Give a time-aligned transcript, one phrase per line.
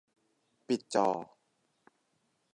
[0.67, 1.07] ปิดจอ